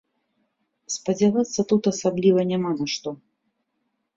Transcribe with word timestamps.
Спадзявацца 0.95 1.65
тут 1.73 1.83
асабліва 1.93 2.41
няма 2.53 2.71
на 2.81 2.85
што. 2.95 3.09